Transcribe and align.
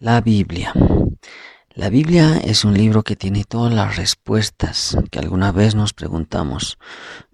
La 0.00 0.22
Biblia. 0.22 0.72
La 1.74 1.90
Biblia 1.90 2.38
es 2.38 2.64
un 2.64 2.72
libro 2.72 3.02
que 3.02 3.16
tiene 3.16 3.44
todas 3.44 3.70
las 3.70 3.96
respuestas 3.96 4.96
que 5.10 5.18
alguna 5.18 5.52
vez 5.52 5.74
nos 5.74 5.92
preguntamos. 5.92 6.78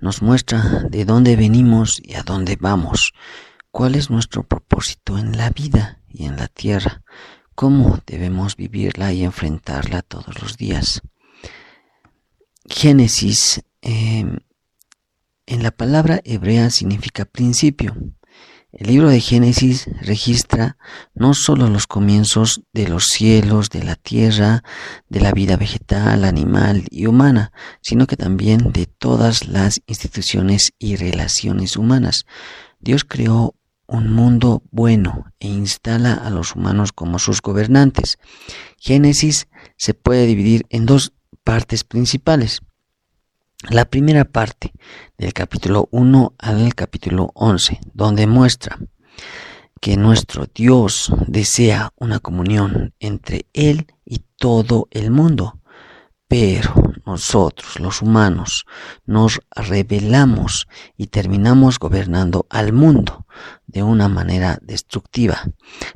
Nos 0.01 0.21
muestra 0.21 0.83
de 0.91 1.05
dónde 1.05 1.37
venimos 1.37 2.03
y 2.03 2.15
a 2.15 2.25
dónde 2.25 2.59
vamos. 2.61 3.15
¿Cuál 3.71 3.95
es 3.95 4.11
nuestro 4.11 4.43
propósito 4.43 5.17
en 5.17 5.37
la 5.37 5.51
vida 5.51 6.01
y 6.09 6.25
en 6.25 6.39
la 6.39 6.49
tierra? 6.49 7.03
¿Cómo 7.55 8.01
debemos 8.05 8.57
vivirla 8.57 9.13
y 9.13 9.23
enfrentarla 9.23 10.03
todos 10.03 10.43
los 10.43 10.57
días? 10.57 11.03
Génesis 12.69 13.63
eh, 13.81 14.25
en 15.47 15.63
la 15.63 15.71
palabra 15.71 16.21
hebrea 16.25 16.71
significa 16.71 17.27
principio. 17.27 17.95
El 18.79 18.89
libro 18.89 19.09
de 19.09 19.21
Génesis 19.21 19.89
registra 20.03 20.77
no 21.15 21.33
solo 21.33 21.71
los 21.71 21.87
comienzos 21.87 22.61
de 22.75 22.87
los 22.87 23.07
cielos, 23.07 23.71
de 23.71 23.83
la 23.83 23.97
tierra, 23.97 24.63
de 25.09 25.21
la 25.21 25.33
vida 25.33 25.57
vegetal, 25.57 26.25
animal 26.25 26.85
y 26.91 27.07
humana, 27.07 27.53
sino 27.81 28.07
que 28.07 28.19
también 28.19 28.73
de 28.73 28.85
todas 28.85 29.49
las 29.49 29.81
instituciones 29.87 30.73
y 30.79 30.97
relaciones 30.97 31.79
humanas. 31.79 32.27
Dios 32.79 33.05
creó 33.05 33.55
un 33.87 34.13
mundo 34.13 34.63
bueno 34.71 35.25
e 35.41 35.49
instala 35.49 36.13
a 36.13 36.29
los 36.29 36.55
humanos 36.55 36.93
como 36.93 37.19
sus 37.19 37.41
gobernantes. 37.41 38.19
Génesis 38.77 39.49
se 39.79 39.95
puede 39.95 40.27
dividir 40.27 40.67
en 40.69 40.85
dos 40.85 41.15
partes 41.45 41.83
principales. 41.83 42.61
La 43.71 43.85
primera 43.85 44.25
parte 44.25 44.73
del 45.19 45.33
capítulo 45.33 45.89
1 45.91 46.35
al 46.39 46.73
capítulo 46.77 47.33
11, 47.35 47.81
donde 47.95 48.29
muestra 48.29 48.79
que 49.81 49.97
nuestro 49.97 50.47
Dios 50.55 51.13
desea 51.27 51.93
una 51.97 52.21
comunión 52.21 52.95
entre 53.01 53.47
Él 53.55 53.89
y 54.05 54.21
todo 54.37 54.87
el 54.93 55.11
mundo, 55.11 55.59
pero 56.29 56.75
nosotros, 57.05 57.81
los 57.81 58.03
humanos, 58.03 58.67
nos 59.05 59.41
rebelamos 59.51 60.69
y 60.97 61.09
terminamos 61.09 61.81
gobernando 61.81 62.47
al 62.49 62.73
mundo 62.73 63.27
de 63.67 63.83
una 63.83 64.09
manera 64.09 64.61
destructiva, 64.63 65.43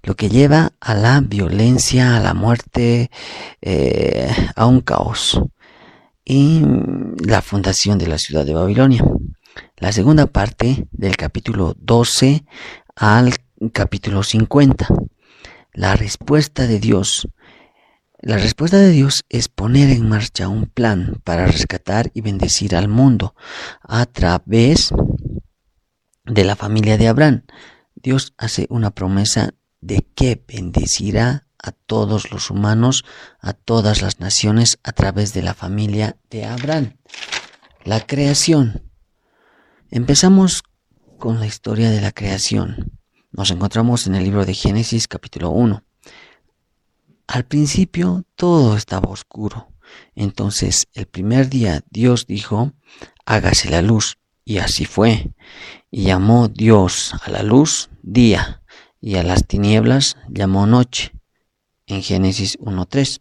lo 0.03 0.17
que 0.17 0.29
lleva 0.29 0.73
a 0.81 0.95
la 0.95 1.21
violencia, 1.21 2.17
a 2.17 2.21
la 2.21 2.34
muerte, 2.34 3.12
eh, 3.62 4.29
a 4.57 4.67
un 4.67 4.81
caos 4.81 5.41
y 6.31 6.62
la 7.27 7.42
fundación 7.42 7.98
de 7.98 8.06
la 8.06 8.17
ciudad 8.17 8.47
de 8.47 8.55
Babilonia. 8.55 9.05
La 9.78 9.91
segunda 9.91 10.27
parte 10.27 10.87
del 10.92 11.17
capítulo 11.17 11.75
12 11.81 12.45
al 12.95 13.34
capítulo 13.72 14.22
50. 14.22 14.87
La 15.72 15.97
respuesta 15.97 16.69
de 16.69 16.78
Dios. 16.78 17.27
La 18.20 18.37
respuesta 18.37 18.78
de 18.78 18.91
Dios 18.91 19.25
es 19.28 19.48
poner 19.48 19.91
en 19.91 20.09
marcha 20.09 20.47
un 20.47 20.67
plan 20.67 21.20
para 21.25 21.47
rescatar 21.47 22.12
y 22.14 22.20
bendecir 22.20 22.77
al 22.77 22.87
mundo 22.87 23.34
a 23.83 24.06
través 24.06 24.94
de 26.27 26.44
la 26.44 26.55
familia 26.55 26.97
de 26.97 27.09
Abraham. 27.09 27.42
Dios 27.97 28.34
hace 28.39 28.69
una 28.70 28.92
promesa 28.92 29.55
de 29.81 30.06
que 30.15 30.41
bendecirá 30.47 31.48
a 31.62 31.72
todos 31.72 32.30
los 32.30 32.50
humanos, 32.50 33.05
a 33.41 33.53
todas 33.53 34.03
las 34.03 34.20
naciones 34.20 34.78
a 34.83 34.92
través 34.92 35.34
de 35.34 35.42
la 35.42 35.55
familia 35.55 36.16
de 36.30 36.44
Abraham. 36.44 36.97
La 37.84 38.06
creación. 38.06 38.83
Empezamos 39.91 40.62
con 41.19 41.41
la 41.41 41.47
historia 41.47 41.91
de 41.91 42.00
la 42.00 42.12
creación. 42.12 42.99
Nos 43.32 43.50
encontramos 43.50 44.06
en 44.06 44.15
el 44.15 44.25
libro 44.25 44.44
de 44.44 44.54
Génesis 44.54 45.09
capítulo 45.09 45.50
1. 45.50 45.84
Al 47.26 47.44
principio 47.44 48.25
todo 48.34 48.76
estaba 48.76 49.10
oscuro. 49.10 49.69
Entonces 50.15 50.88
el 50.94 51.06
primer 51.06 51.49
día 51.49 51.82
Dios 51.91 52.26
dijo, 52.26 52.72
hágase 53.26 53.70
la 53.70 53.82
luz. 53.82 54.19
Y 54.44 54.59
así 54.59 54.84
fue. 54.84 55.32
Y 55.93 56.04
llamó 56.04 56.49
Dios 56.49 57.15
a 57.22 57.31
la 57.31 57.43
luz 57.43 57.88
día 58.03 58.62
y 59.00 59.16
a 59.16 59.22
las 59.22 59.47
tinieblas 59.47 60.16
llamó 60.28 60.66
noche 60.66 61.12
en 61.91 62.03
Génesis 62.03 62.59
1.3. 62.59 63.21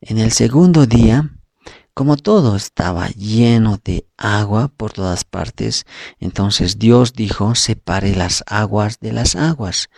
En 0.00 0.18
el 0.18 0.32
segundo 0.32 0.86
día, 0.86 1.30
como 1.94 2.16
todo 2.16 2.56
estaba 2.56 3.08
lleno 3.08 3.78
de 3.84 4.06
agua 4.16 4.68
por 4.68 4.92
todas 4.92 5.24
partes, 5.24 5.84
entonces 6.20 6.78
Dios 6.78 7.12
dijo, 7.12 7.54
separe 7.54 8.14
las 8.16 8.42
aguas 8.46 8.98
de 9.00 9.12
las 9.12 9.36
aguas, 9.36 9.90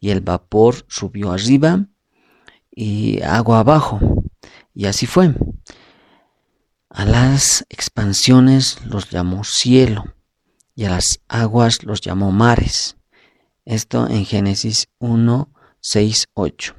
y 0.00 0.10
el 0.10 0.20
vapor 0.20 0.86
subió 0.88 1.32
arriba 1.32 1.86
y 2.70 3.20
agua 3.22 3.60
abajo, 3.60 4.00
y 4.74 4.86
así 4.86 5.06
fue. 5.06 5.34
A 6.88 7.04
las 7.04 7.66
expansiones 7.68 8.78
los 8.86 9.10
llamó 9.10 9.44
cielo, 9.44 10.14
y 10.74 10.84
a 10.84 10.90
las 10.90 11.20
aguas 11.28 11.84
los 11.84 12.00
llamó 12.00 12.32
mares. 12.32 12.96
Esto 13.64 14.08
en 14.08 14.24
Génesis 14.24 14.88
1, 14.98 15.52
6, 15.80 16.28
8. 16.34 16.74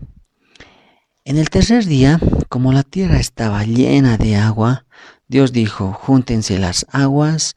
En 1.26 1.38
el 1.38 1.50
tercer 1.50 1.86
día, 1.86 2.20
como 2.50 2.74
la 2.74 2.84
tierra 2.84 3.18
estaba 3.18 3.64
llena 3.64 4.18
de 4.18 4.36
agua, 4.36 4.86
Dios 5.30 5.54
dijo, 5.54 5.94
júntense 5.94 6.60
las 6.60 6.86
aguas 6.92 7.56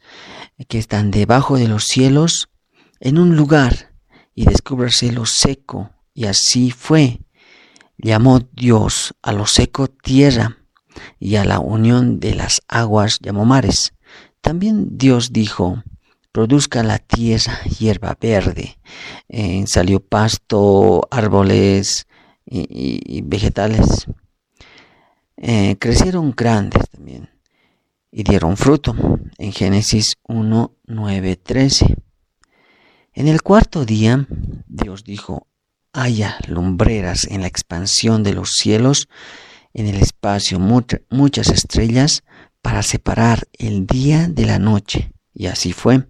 que 0.69 0.79
están 0.79 1.11
debajo 1.11 1.57
de 1.57 1.67
los 1.67 1.87
cielos 1.87 2.49
en 3.01 3.19
un 3.19 3.35
lugar 3.35 3.93
y 4.37 4.45
descúbrase 4.45 5.11
lo 5.11 5.27
seco. 5.27 5.91
Y 6.15 6.27
así 6.27 6.71
fue. 6.71 7.19
Llamó 7.99 8.39
Dios 8.53 9.15
a 9.21 9.33
lo 9.33 9.47
seco 9.47 9.89
tierra 9.89 10.59
y 11.19 11.35
a 11.35 11.45
la 11.45 11.59
unión 11.59 12.21
de 12.21 12.37
las 12.37 12.63
aguas 12.69 13.19
llamó 13.21 13.45
mares. 13.47 13.95
También 14.43 14.97
Dios 14.97 15.33
dijo, 15.33 15.83
produzca 16.31 16.85
la 16.85 16.99
tierra 16.99 17.59
hierba 17.65 18.17
verde. 18.21 18.79
Eh, 19.29 19.65
salió 19.67 19.99
pasto, 19.99 21.09
árboles, 21.11 22.07
y, 22.47 23.23
vegetales. 23.23 24.07
Eh, 25.37 25.77
crecieron 25.79 26.33
grandes 26.35 26.89
también 26.89 27.29
y 28.11 28.23
dieron 28.23 28.57
fruto 28.57 28.95
en 29.37 29.53
Génesis 29.53 30.17
1, 30.23 30.73
9, 30.87 31.37
13. 31.37 31.97
En 33.13 33.29
el 33.29 33.43
cuarto 33.43 33.85
día, 33.85 34.27
Dios 34.67 35.05
dijo, 35.05 35.47
haya 35.93 36.39
lumbreras 36.49 37.25
en 37.25 37.43
la 37.43 37.47
expansión 37.47 38.23
de 38.23 38.35
los 38.35 38.53
cielos, 38.53 39.09
en 39.75 39.87
el 39.87 39.97
espacio 39.97 40.59
muchas 40.59 41.49
estrellas, 41.49 42.23
para 42.63 42.83
separar 42.83 43.47
el 43.53 43.87
día 43.87 44.29
de 44.29 44.47
la 44.47 44.59
noche. 44.59 45.13
Y 45.35 45.47
así 45.47 45.73
fue. 45.73 46.07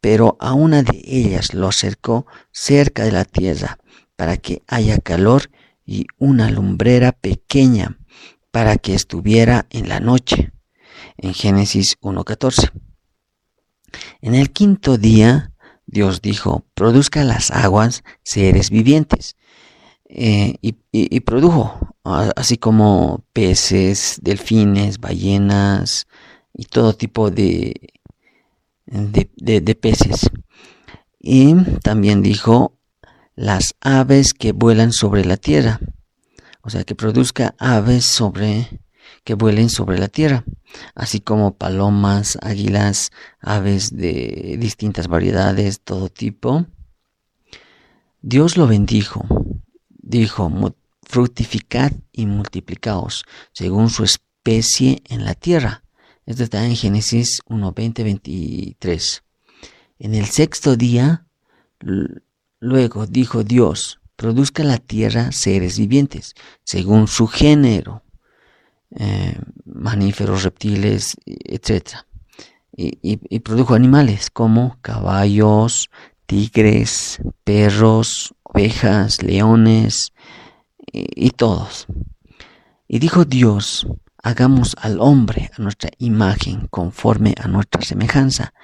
Pero 0.00 0.36
a 0.40 0.52
una 0.52 0.82
de 0.82 1.00
ellas 1.04 1.54
lo 1.54 1.68
acercó 1.68 2.26
cerca 2.50 3.04
de 3.04 3.12
la 3.12 3.24
tierra, 3.24 3.78
para 4.16 4.36
que 4.36 4.62
haya 4.66 4.98
calor 4.98 5.50
y 5.92 6.06
una 6.16 6.50
lumbrera 6.50 7.12
pequeña 7.12 7.98
para 8.50 8.78
que 8.78 8.94
estuviera 8.94 9.66
en 9.68 9.90
la 9.90 10.00
noche. 10.00 10.50
En 11.18 11.34
Génesis 11.34 11.98
1.14. 12.00 12.70
En 14.22 14.34
el 14.34 14.50
quinto 14.52 14.96
día, 14.96 15.52
Dios 15.84 16.22
dijo, 16.22 16.64
produzca 16.72 17.24
las 17.24 17.50
aguas 17.50 18.04
seres 18.22 18.70
vivientes. 18.70 19.36
Eh, 20.06 20.56
y, 20.62 21.20
produjo, 21.20 21.94
así 22.04 22.56
como 22.56 23.26
peces, 23.34 24.18
delfines, 24.22 24.98
ballenas 24.98 26.06
y 26.54 26.64
todo 26.64 26.94
tipo 26.94 27.30
de, 27.30 27.74
de 28.86 29.74
peces. 29.74 30.30
Y 31.18 31.54
también 31.82 32.22
dijo, 32.22 32.78
las 33.34 33.74
aves 33.80 34.34
que 34.34 34.52
vuelan 34.52 34.92
sobre 34.92 35.24
la 35.24 35.36
tierra. 35.36 35.80
O 36.62 36.70
sea, 36.70 36.84
que 36.84 36.94
produzca 36.94 37.54
aves 37.58 38.04
sobre 38.04 38.68
que 39.24 39.34
vuelen 39.34 39.68
sobre 39.68 39.98
la 39.98 40.08
tierra, 40.08 40.44
así 40.94 41.20
como 41.20 41.54
palomas, 41.54 42.38
águilas, 42.42 43.10
aves 43.40 43.96
de 43.96 44.56
distintas 44.58 45.06
variedades, 45.06 45.80
todo 45.80 46.08
tipo. 46.08 46.66
Dios 48.20 48.56
lo 48.56 48.66
bendijo, 48.66 49.24
dijo, 49.88 50.50
fructificad 51.02 51.92
y 52.12 52.26
multiplicaos 52.26 53.24
según 53.52 53.90
su 53.90 54.04
especie 54.04 55.02
en 55.08 55.24
la 55.24 55.34
tierra. 55.34 55.84
Esto 56.26 56.44
está 56.44 56.64
en 56.64 56.76
Génesis 56.76 57.40
1, 57.46 57.72
20, 57.72 58.04
23. 58.04 59.22
En 59.98 60.14
el 60.14 60.26
sexto 60.26 60.76
día 60.76 61.26
Luego 62.62 63.08
dijo 63.08 63.42
Dios, 63.42 63.98
produzca 64.14 64.62
la 64.62 64.78
tierra 64.78 65.32
seres 65.32 65.76
vivientes, 65.78 66.36
según 66.62 67.08
su 67.08 67.26
género, 67.26 68.04
eh, 68.92 69.36
mamíferos, 69.64 70.44
reptiles, 70.44 71.16
etc. 71.26 72.06
Y, 72.76 73.40
produjo 73.40 73.74
animales 73.74 74.30
como 74.30 74.78
caballos, 74.80 75.90
tigres, 76.26 77.20
perros, 77.42 78.32
ovejas, 78.44 79.24
leones 79.24 80.12
y 80.92 81.30
todos. 81.30 81.88
Y 82.86 83.00
dijo 83.00 83.24
Dios, 83.24 83.88
hagamos 84.22 84.76
al 84.80 85.00
hombre 85.00 85.50
a 85.58 85.60
nuestra 85.60 85.90
imagen 85.98 86.68
conforme 86.68 87.34
a 87.42 87.48
nuestra 87.48 87.82
semejanza. 87.82 88.54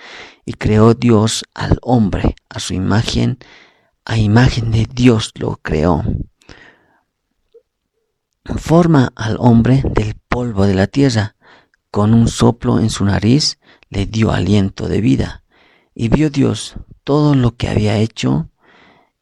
Y 0.47 0.53
creó 0.53 0.95
Dios 0.95 1.43
al 1.53 1.79
hombre 1.83 2.37
a 2.49 2.61
su 2.61 2.75
imagen, 2.75 3.39
a 4.09 4.17
imagen 4.17 4.71
de 4.71 4.89
Dios 4.91 5.33
lo 5.37 5.59
creó. 5.63 6.03
Forma 8.57 9.13
al 9.15 9.37
hombre 9.39 9.83
del 9.95 10.15
polvo 10.29 10.67
de 10.67 10.75
la 10.75 10.87
tierra, 10.87 11.37
con 11.91 12.15
un 12.15 12.27
soplo 12.27 12.81
en 12.81 12.89
su 12.89 13.05
nariz 13.05 13.59
le 13.91 14.07
dio 14.07 14.33
aliento 14.33 14.89
de 14.89 15.03
vida. 15.03 15.45
Y 15.95 16.09
vio 16.09 16.31
Dios 16.31 16.77
todo 17.05 17.35
lo 17.35 17.57
que 17.57 17.69
había 17.69 17.99
hecho, 17.99 18.51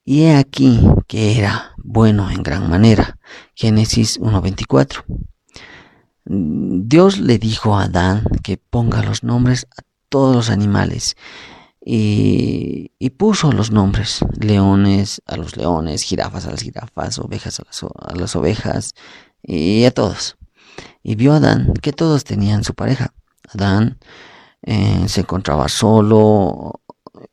y 0.04 0.22
he 0.22 0.36
aquí 0.36 0.80
que 1.08 1.36
era 1.36 1.74
bueno 1.78 2.30
en 2.30 2.44
gran 2.44 2.70
manera. 2.70 3.18
Génesis 3.54 4.20
1.24. 4.20 5.02
Dios 6.26 7.18
le 7.18 7.38
dijo 7.38 7.76
a 7.76 7.84
Adán 7.84 8.22
que 8.44 8.56
ponga 8.56 9.02
los 9.02 9.24
nombres 9.24 9.66
a 9.76 9.82
todos 10.08 10.36
los 10.36 10.50
animales 10.50 11.16
y, 11.88 13.10
puso 13.10 13.52
los 13.52 13.70
nombres, 13.70 14.18
leones 14.40 15.22
a 15.24 15.36
los 15.36 15.56
leones, 15.56 16.02
jirafas 16.02 16.44
a 16.46 16.50
las 16.50 16.62
jirafas, 16.62 17.18
ovejas 17.20 17.60
a 17.60 18.14
las, 18.14 18.34
ovejas 18.34 18.92
y 19.40 19.84
a 19.84 19.92
todos. 19.92 20.36
Y 21.04 21.14
vio 21.14 21.32
a 21.32 21.36
Adán 21.36 21.72
que 21.80 21.92
todos 21.92 22.24
tenían 22.24 22.64
su 22.64 22.74
pareja. 22.74 23.14
Adán 23.54 23.98
eh, 24.62 25.04
se 25.06 25.20
encontraba 25.20 25.68
solo 25.68 26.82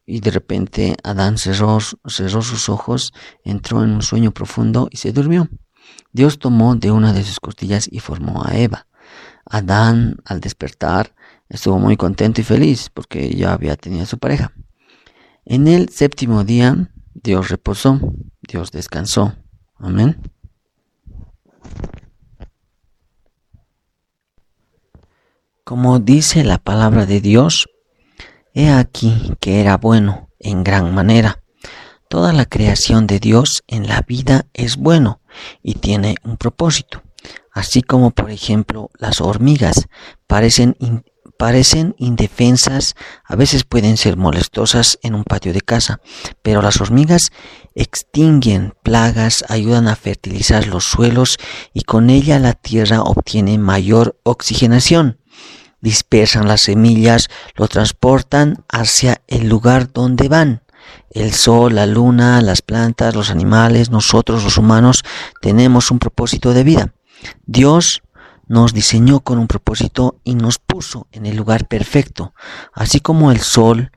y 0.06 0.20
de 0.20 0.30
repente 0.30 0.98
Adán 1.04 1.40
cerró, 1.40 1.80
cerró 2.06 2.44
sus 2.44 2.70
ojos, 2.70 3.12
entró 3.44 3.84
en 3.84 3.90
un 3.90 4.02
sueño 4.04 4.32
profundo 4.32 4.88
y 4.92 4.98
se 4.98 5.12
durmió. 5.12 5.50
Dios 6.12 6.38
tomó 6.38 6.76
de 6.76 6.92
una 6.92 7.12
de 7.12 7.24
sus 7.24 7.40
costillas 7.40 7.90
y 7.92 8.00
formó 8.00 8.46
a 8.46 8.56
Eva. 8.56 8.86
Adán, 9.46 10.18
al 10.26 10.40
despertar, 10.42 11.16
estuvo 11.54 11.80
muy 11.80 11.96
contento 11.96 12.42
y 12.42 12.44
feliz 12.44 12.90
porque 12.94 13.30
ya 13.34 13.54
había 13.54 13.76
tenido 13.76 14.06
su 14.06 14.18
pareja. 14.18 14.52
En 15.46 15.68
el 15.68 15.90
séptimo 15.90 16.44
día, 16.44 16.92
Dios 17.14 17.50
reposó, 17.50 18.00
Dios 18.42 18.72
descansó. 18.72 19.36
Amén. 19.78 20.18
Como 25.64 26.00
dice 26.00 26.44
la 26.44 26.58
palabra 26.58 27.06
de 27.06 27.22
Dios, 27.22 27.70
he 28.54 28.70
aquí 28.70 29.34
que 29.40 29.62
era 29.62 29.78
bueno 29.78 30.30
en 30.40 30.64
gran 30.64 30.94
manera. 30.94 31.44
Toda 32.10 32.34
la 32.34 32.46
creación 32.46 33.08
de 33.08 33.20
Dios 33.20 33.64
en 33.68 33.88
la 33.88 34.02
vida 34.02 34.48
es 34.54 34.78
bueno 34.78 35.22
y 35.62 35.76
tiene 35.76 36.16
un 36.24 36.38
propósito. 36.38 37.04
Así 37.52 37.82
como 37.82 38.12
por 38.12 38.32
ejemplo 38.32 38.90
las 38.98 39.22
hormigas 39.22 39.88
parecen, 40.28 40.76
parecen 41.38 41.96
indefensas, 41.98 42.96
a 43.26 43.36
veces 43.36 43.64
pueden 43.64 43.98
ser 43.98 44.18
molestosas 44.18 45.00
en 45.02 45.16
un 45.16 45.24
patio 45.24 45.54
de 45.54 45.62
casa, 45.62 46.00
pero 46.42 46.62
las 46.62 46.80
hormigas 46.82 47.32
extinguen 47.76 48.74
plagas, 48.84 49.44
ayudan 49.50 49.88
a 49.88 49.96
fertilizar 49.96 50.68
los 50.68 50.86
suelos 50.86 51.38
y 51.74 51.82
con 51.82 52.10
ella 52.10 52.40
la 52.40 52.54
tierra 52.54 53.02
obtiene 53.02 53.58
mayor 53.58 54.20
oxigenación 54.24 55.20
dispersan 55.84 56.48
las 56.48 56.62
semillas, 56.62 57.28
lo 57.56 57.68
transportan 57.68 58.64
hacia 58.70 59.22
el 59.28 59.50
lugar 59.50 59.92
donde 59.92 60.30
van. 60.30 60.64
El 61.12 61.34
sol, 61.34 61.76
la 61.76 61.86
luna, 61.86 62.42
las 62.42 62.62
plantas, 62.62 63.16
los 63.16 63.30
animales, 63.30 63.90
nosotros 63.90 64.46
los 64.46 64.58
humanos 64.58 65.04
tenemos 65.42 65.92
un 65.92 66.00
propósito 66.00 66.54
de 66.54 66.64
vida. 66.64 66.94
Dios 67.46 68.02
nos 68.48 68.74
diseñó 68.74 69.22
con 69.22 69.40
un 69.40 69.48
propósito 69.48 70.20
y 70.24 70.36
nos 70.36 70.60
puso 70.60 71.08
en 71.12 71.26
el 71.26 71.36
lugar 71.36 71.68
perfecto, 71.68 72.34
así 72.74 73.00
como 73.00 73.32
el 73.32 73.40
sol 73.40 73.92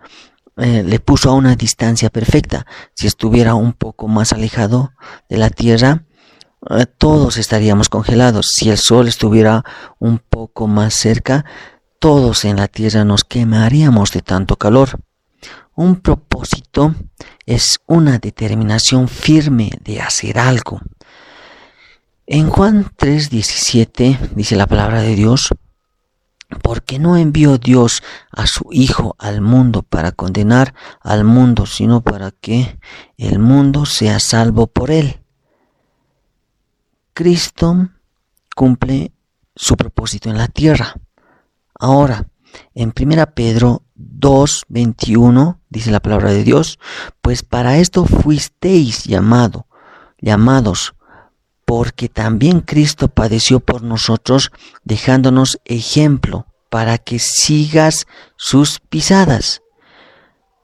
eh, 0.56 0.82
le 0.82 1.00
puso 1.00 1.30
a 1.30 1.34
una 1.34 1.54
distancia 1.54 2.08
perfecta. 2.08 2.66
Si 2.94 3.06
estuviera 3.06 3.54
un 3.54 3.74
poco 3.74 4.08
más 4.08 4.32
alejado 4.32 4.92
de 5.28 5.36
la 5.36 5.50
Tierra, 5.50 6.04
eh, 6.70 6.86
todos 6.86 7.36
estaríamos 7.36 7.88
congelados. 7.88 8.48
Si 8.54 8.70
el 8.70 8.78
sol 8.78 9.08
estuviera 9.08 9.64
un 9.98 10.18
poco 10.18 10.66
más 10.66 10.94
cerca, 10.94 11.44
todos 11.98 12.44
en 12.44 12.56
la 12.56 12.68
Tierra 12.68 13.04
nos 13.04 13.24
quemaríamos 13.24 14.12
de 14.12 14.22
tanto 14.22 14.56
calor. 14.56 15.00
Un 15.74 15.96
propósito 15.96 16.94
es 17.44 17.80
una 17.86 18.18
determinación 18.18 19.08
firme 19.08 19.70
de 19.84 20.00
hacer 20.00 20.38
algo. 20.38 20.80
En 22.28 22.50
Juan 22.50 22.90
3:17 22.96 24.18
dice 24.34 24.56
la 24.56 24.66
palabra 24.66 25.00
de 25.00 25.14
Dios, 25.14 25.50
porque 26.60 26.98
no 26.98 27.16
envió 27.16 27.56
Dios 27.56 28.02
a 28.32 28.48
su 28.48 28.66
Hijo 28.72 29.14
al 29.20 29.40
mundo 29.40 29.82
para 29.82 30.10
condenar 30.10 30.74
al 31.02 31.22
mundo, 31.22 31.66
sino 31.66 32.00
para 32.00 32.32
que 32.32 32.80
el 33.16 33.38
mundo 33.38 33.86
sea 33.86 34.18
salvo 34.18 34.66
por 34.66 34.90
él. 34.90 35.20
Cristo 37.14 37.90
cumple 38.56 39.12
su 39.54 39.76
propósito 39.76 40.28
en 40.28 40.36
la 40.36 40.48
tierra. 40.48 40.96
Ahora, 41.78 42.26
en 42.74 42.92
1 42.92 43.34
Pedro 43.36 43.84
2, 43.94 44.64
21, 44.68 45.60
dice 45.68 45.92
la 45.92 46.00
palabra 46.00 46.32
de 46.32 46.42
Dios, 46.42 46.80
pues 47.20 47.44
para 47.44 47.78
esto 47.78 48.04
fuisteis 48.04 49.04
llamado, 49.04 49.68
llamados, 50.18 50.95
porque 51.66 52.08
también 52.08 52.60
Cristo 52.60 53.08
padeció 53.08 53.60
por 53.60 53.82
nosotros, 53.82 54.52
dejándonos 54.84 55.60
ejemplo 55.64 56.46
para 56.70 56.96
que 56.96 57.18
sigas 57.18 58.06
sus 58.36 58.78
pisadas. 58.78 59.62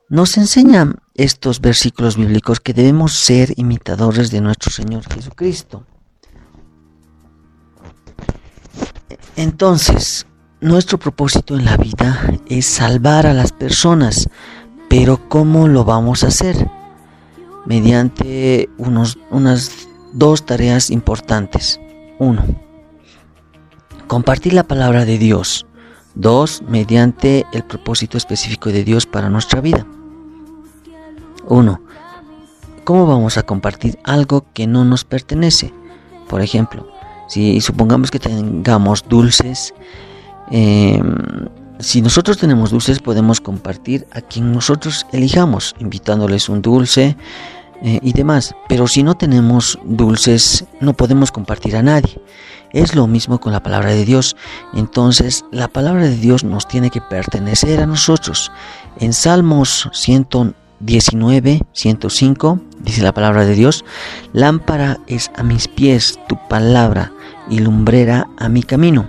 Nos 0.08 0.36
enseñan 0.36 1.00
estos 1.14 1.60
versículos 1.60 2.16
bíblicos 2.16 2.60
que 2.60 2.72
debemos 2.72 3.14
ser 3.14 3.52
imitadores 3.56 4.30
de 4.30 4.40
nuestro 4.40 4.70
Señor 4.70 5.02
Jesucristo. 5.12 5.84
Entonces, 9.34 10.26
nuestro 10.60 10.98
propósito 10.98 11.56
en 11.56 11.64
la 11.64 11.76
vida 11.78 12.32
es 12.46 12.66
salvar 12.66 13.26
a 13.26 13.34
las 13.34 13.50
personas, 13.50 14.28
pero 14.88 15.28
¿cómo 15.28 15.66
lo 15.66 15.84
vamos 15.84 16.22
a 16.22 16.28
hacer? 16.28 16.70
Mediante 17.66 18.68
unos, 18.78 19.18
unas 19.30 19.88
dos 20.12 20.44
tareas 20.46 20.90
importantes. 20.90 21.80
Uno, 22.18 22.44
compartir 24.06 24.52
la 24.52 24.64
palabra 24.64 25.04
de 25.04 25.18
Dios. 25.18 25.66
Dos, 26.14 26.62
mediante 26.68 27.46
el 27.52 27.64
propósito 27.64 28.18
específico 28.18 28.70
de 28.70 28.84
Dios 28.84 29.06
para 29.06 29.30
nuestra 29.30 29.60
vida. 29.60 29.86
Uno, 31.48 31.80
¿cómo 32.84 33.06
vamos 33.06 33.38
a 33.38 33.42
compartir 33.42 33.98
algo 34.04 34.44
que 34.52 34.66
no 34.66 34.84
nos 34.84 35.04
pertenece? 35.04 35.72
Por 36.28 36.42
ejemplo, 36.42 36.86
si 37.28 37.60
supongamos 37.62 38.10
que 38.10 38.18
tengamos 38.18 39.04
dulces, 39.08 39.72
Em, 40.50 41.48
si 41.78 42.02
nosotros 42.02 42.36
tenemos 42.36 42.70
dulces, 42.70 42.98
podemos 42.98 43.40
compartir 43.40 44.06
a 44.12 44.20
quien 44.20 44.52
nosotros 44.52 45.06
elijamos, 45.12 45.74
invitándoles 45.78 46.50
un 46.50 46.60
dulce 46.60 47.16
eh, 47.82 47.98
y 48.00 48.12
demás. 48.12 48.54
Pero 48.68 48.86
si 48.86 49.02
no 49.02 49.16
tenemos 49.16 49.78
dulces, 49.84 50.64
no 50.80 50.92
podemos 50.92 51.32
compartir 51.32 51.76
a 51.76 51.82
nadie. 51.82 52.20
Es 52.72 52.94
lo 52.94 53.06
mismo 53.06 53.40
con 53.40 53.52
la 53.52 53.62
palabra 53.62 53.90
de 53.90 54.04
Dios. 54.04 54.36
Entonces, 54.72 55.44
la 55.50 55.68
palabra 55.68 56.04
de 56.04 56.16
Dios 56.16 56.44
nos 56.44 56.68
tiene 56.68 56.90
que 56.90 57.00
pertenecer 57.00 57.80
a 57.80 57.86
nosotros. 57.86 58.52
En 59.00 59.12
Salmos 59.12 59.90
119, 59.92 61.62
105, 61.72 62.60
dice 62.80 63.02
la 63.02 63.12
palabra 63.12 63.44
de 63.44 63.54
Dios, 63.54 63.84
lámpara 64.32 65.00
es 65.06 65.30
a 65.36 65.42
mis 65.42 65.66
pies 65.68 66.18
tu 66.28 66.38
palabra 66.48 67.12
y 67.50 67.58
lumbrera 67.58 68.28
a 68.38 68.48
mi 68.48 68.62
camino. 68.62 69.08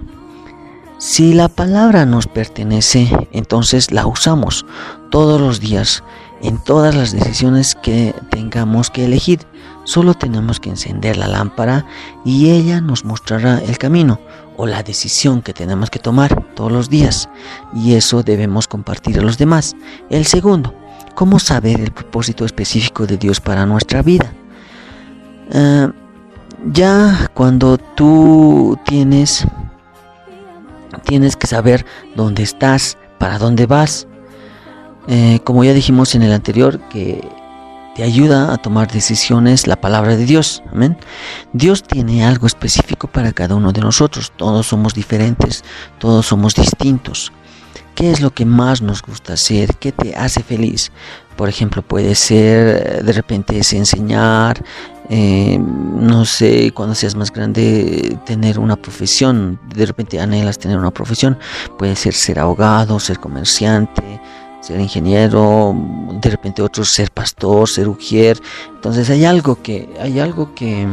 Si 0.97 1.33
la 1.33 1.47
palabra 1.47 2.05
nos 2.05 2.27
pertenece, 2.27 3.27
entonces 3.33 3.91
la 3.91 4.07
usamos 4.07 4.65
todos 5.11 5.39
los 5.39 5.59
días 5.59 6.03
en 6.43 6.57
todas 6.57 6.93
las 6.93 7.11
decisiones 7.13 7.75
que 7.81 8.13
tengamos 8.29 8.89
que 8.89 9.05
elegir. 9.05 9.39
Solo 9.85 10.13
tenemos 10.13 10.59
que 10.59 10.69
encender 10.69 11.17
la 11.17 11.27
lámpara 11.27 11.85
y 12.23 12.51
ella 12.51 12.81
nos 12.81 13.05
mostrará 13.05 13.59
el 13.59 13.77
camino 13.77 14.19
o 14.55 14.67
la 14.67 14.83
decisión 14.83 15.41
que 15.41 15.53
tenemos 15.53 15.89
que 15.89 15.99
tomar 15.99 16.43
todos 16.53 16.71
los 16.71 16.89
días. 16.89 17.29
Y 17.73 17.95
eso 17.95 18.21
debemos 18.23 18.67
compartir 18.67 19.17
a 19.19 19.23
los 19.23 19.37
demás. 19.37 19.75
El 20.09 20.25
segundo, 20.25 20.75
¿cómo 21.15 21.39
saber 21.39 21.79
el 21.79 21.91
propósito 21.91 22.45
específico 22.45 23.07
de 23.07 23.17
Dios 23.17 23.39
para 23.39 23.65
nuestra 23.65 24.01
vida? 24.01 24.31
Ah, 25.53 25.91
ya 26.71 27.29
cuando 27.33 27.77
tú 27.77 28.77
tienes 28.85 29.45
tienes 31.03 31.35
que 31.35 31.47
saber 31.47 31.85
dónde 32.15 32.43
estás, 32.43 32.97
para 33.17 33.37
dónde 33.37 33.65
vas. 33.65 34.07
Eh, 35.07 35.39
como 35.43 35.63
ya 35.63 35.73
dijimos 35.73 36.15
en 36.15 36.23
el 36.23 36.31
anterior, 36.31 36.79
que 36.89 37.27
te 37.95 38.03
ayuda 38.03 38.53
a 38.53 38.57
tomar 38.57 38.91
decisiones 38.91 39.67
la 39.67 39.79
palabra 39.79 40.15
de 40.15 40.25
Dios. 40.25 40.63
Amén. 40.71 40.97
Dios 41.51 41.83
tiene 41.83 42.25
algo 42.25 42.47
específico 42.47 43.07
para 43.07 43.31
cada 43.31 43.55
uno 43.55 43.71
de 43.71 43.81
nosotros. 43.81 44.31
Todos 44.35 44.67
somos 44.67 44.93
diferentes, 44.93 45.63
todos 45.99 46.25
somos 46.25 46.55
distintos. 46.55 47.31
¿Qué 47.95 48.09
es 48.09 48.21
lo 48.21 48.31
que 48.31 48.45
más 48.45 48.81
nos 48.81 49.03
gusta 49.03 49.33
hacer? 49.33 49.75
¿Qué 49.75 49.91
te 49.91 50.15
hace 50.15 50.41
feliz? 50.41 50.91
Por 51.35 51.47
ejemplo, 51.47 51.83
puede 51.83 52.15
ser 52.15 53.03
de 53.03 53.13
repente 53.13 53.55
enseñar, 53.57 54.63
eh, 55.09 55.59
no 55.59 56.25
sé, 56.25 56.71
cuando 56.71 56.95
seas 56.95 57.15
más 57.15 57.31
grande, 57.31 58.17
tener 58.25 58.57
una 58.57 58.75
profesión. 58.75 59.59
De 59.75 59.85
repente 59.85 60.19
anhelas 60.19 60.57
tener 60.57 60.77
una 60.77 60.91
profesión. 60.91 61.37
Puede 61.77 61.95
ser 61.95 62.15
ser 62.15 62.39
abogado, 62.39 62.99
ser 62.99 63.19
comerciante, 63.19 64.19
ser 64.63 64.79
ingeniero, 64.79 65.75
de 66.21 66.29
repente 66.29 66.61
otros 66.61 66.89
ser 66.89 67.11
pastor, 67.11 67.67
ser 67.67 67.89
ujier. 67.89 68.41
Entonces 68.69 69.09
hay 69.09 69.25
algo 69.25 69.61
que, 69.61 69.93
hay 69.99 70.19
algo 70.19 70.55
que, 70.55 70.87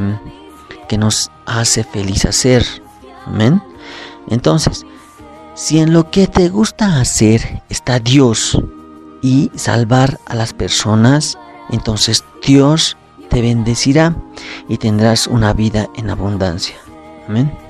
que 0.88 0.98
nos 0.98 1.30
hace 1.46 1.84
feliz 1.84 2.24
hacer. 2.24 2.66
Amén. 3.26 3.62
Entonces, 4.28 4.84
si 5.54 5.78
en 5.78 5.92
lo 5.92 6.10
que 6.10 6.26
te 6.26 6.48
gusta 6.48 7.00
hacer 7.00 7.62
está 7.68 8.00
Dios 8.00 8.60
y 9.22 9.52
salvar 9.54 10.18
a 10.26 10.34
las 10.34 10.52
personas, 10.52 11.38
entonces 11.70 12.24
Dios 12.44 12.96
te 13.28 13.40
bendecirá 13.40 14.16
y 14.68 14.78
tendrás 14.78 15.28
una 15.28 15.52
vida 15.52 15.88
en 15.96 16.10
abundancia. 16.10 16.76
Amén. 17.28 17.69